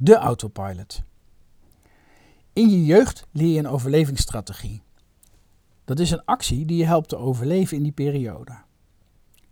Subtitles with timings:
[0.00, 1.02] De autopilot.
[2.52, 4.82] In je jeugd leer je een overlevingsstrategie.
[5.84, 8.52] Dat is een actie die je helpt te overleven in die periode.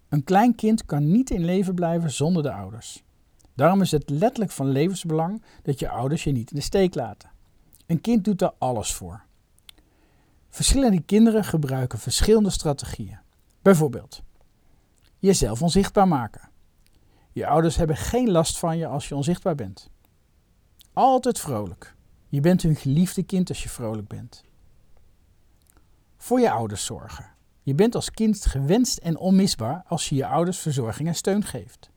[0.09, 3.05] Een klein kind kan niet in leven blijven zonder de ouders.
[3.55, 7.31] Daarom is het letterlijk van levensbelang dat je ouders je niet in de steek laten.
[7.87, 9.23] Een kind doet daar alles voor.
[10.49, 13.19] Verschillende kinderen gebruiken verschillende strategieën.
[13.63, 14.23] Bijvoorbeeld,
[15.19, 16.49] jezelf onzichtbaar maken.
[17.33, 19.91] Je ouders hebben geen last van je als je onzichtbaar bent.
[20.97, 21.95] Altijd vrolijk.
[22.29, 24.45] Je bent hun geliefde kind als je vrolijk bent.
[26.17, 27.27] Voor je ouders zorgen.
[27.63, 31.91] Je bent als kind gewenst en onmisbaar als je je ouders verzorging en steun geeft.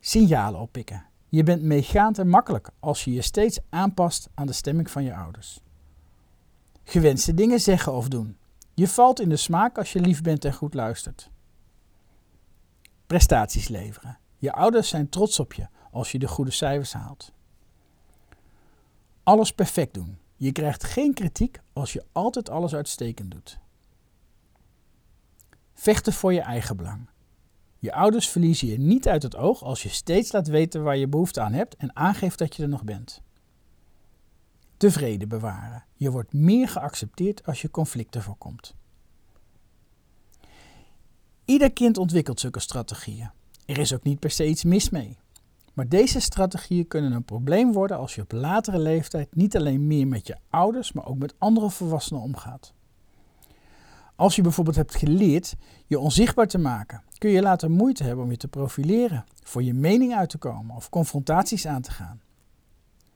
[0.00, 1.04] Signalen oppikken.
[1.28, 5.14] Je bent meegaand en makkelijk als je je steeds aanpast aan de stemming van je
[5.14, 5.60] ouders.
[6.84, 8.36] Gewenste dingen zeggen of doen.
[8.74, 11.30] Je valt in de smaak als je lief bent en goed luistert.
[13.06, 14.18] Prestaties leveren.
[14.38, 17.32] Je ouders zijn trots op je als je de goede cijfers haalt.
[19.22, 20.18] Alles perfect doen.
[20.36, 23.58] Je krijgt geen kritiek als je altijd alles uitstekend doet.
[25.74, 27.08] Vechten voor je eigen belang.
[27.78, 31.08] Je ouders verliezen je niet uit het oog als je steeds laat weten waar je
[31.08, 33.22] behoefte aan hebt en aangeeft dat je er nog bent.
[34.76, 35.84] Tevreden bewaren.
[35.94, 38.74] Je wordt meer geaccepteerd als je conflicten voorkomt.
[41.44, 43.30] Ieder kind ontwikkelt zulke strategieën.
[43.66, 45.18] Er is ook niet per se iets mis mee.
[45.72, 50.06] Maar deze strategieën kunnen een probleem worden als je op latere leeftijd niet alleen meer
[50.06, 52.74] met je ouders, maar ook met andere volwassenen omgaat.
[54.16, 55.54] Als je bijvoorbeeld hebt geleerd
[55.86, 59.74] je onzichtbaar te maken, kun je later moeite hebben om je te profileren, voor je
[59.74, 62.20] mening uit te komen of confrontaties aan te gaan.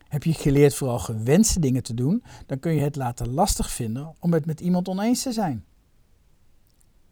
[0.09, 4.15] Heb je geleerd vooral gewenste dingen te doen, dan kun je het later lastig vinden
[4.19, 5.65] om het met iemand oneens te zijn.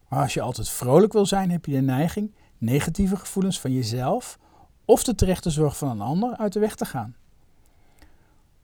[0.09, 4.39] Maar als je altijd vrolijk wil zijn, heb je de neiging negatieve gevoelens van jezelf
[4.85, 7.17] of de terechte zorg van een ander uit de weg te gaan.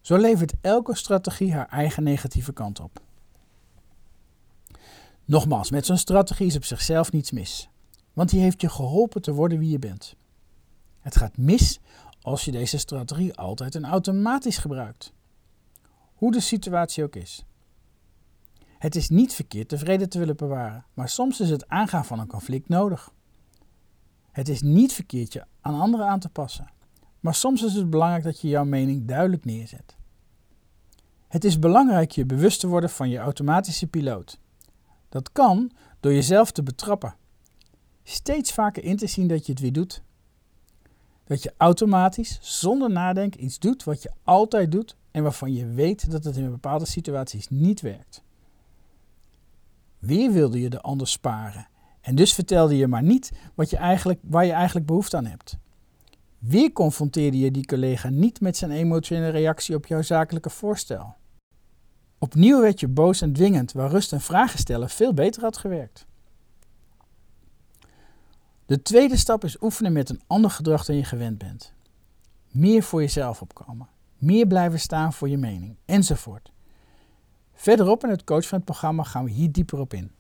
[0.01, 3.01] Zo levert elke strategie haar eigen negatieve kant op.
[5.25, 7.69] Nogmaals, met zo'n strategie is op zichzelf niets mis,
[8.13, 10.17] want die heeft je geholpen te worden wie je bent.
[11.01, 11.81] Het gaat mis
[12.23, 15.13] als je deze strategie altijd en automatisch gebruikt.
[16.15, 17.45] Hoe de situatie ook is.
[18.79, 22.27] Het is niet verkeerd tevreden te willen bewaren, maar soms is het aangaan van een
[22.27, 23.13] conflict nodig.
[24.33, 26.71] Het is niet verkeerd je aan anderen aan te passen,
[27.21, 29.97] maar soms is het belangrijk dat je jouw mening duidelijk neerzet.
[31.29, 34.39] Het is belangrijk je bewust te worden van je automatische piloot.
[35.09, 35.71] Dat kan
[36.01, 37.15] door jezelf te betrappen.
[38.03, 40.03] Steeds vaker in te zien dat je het weer doet.
[41.25, 46.11] Dat je automatisch, zonder nadenken, iets doet wat je altijd doet en waarvan je weet
[46.11, 48.23] dat het in bepaalde situaties niet werkt.
[49.99, 51.69] Weer wilde je de ander sparen
[52.01, 55.59] en dus vertelde je maar niet wat je eigenlijk, waar je eigenlijk behoefte aan hebt.
[56.39, 61.15] Weer confronteerde je die collega niet met zijn emotionele reactie op jouw zakelijke voorstel.
[62.19, 66.07] Opnieuw werd je boos en dwingend, waar rust en vragen stellen veel beter had gewerkt.
[68.67, 71.73] De tweede stap is oefenen met een ander gedrag dan je gewend bent.
[72.49, 73.89] Meer voor jezelf opkomen,
[74.19, 76.53] meer blijven staan voor je mening, enzovoort.
[77.55, 80.11] Verderop in het coach van het programma gaan we hier dieper op in.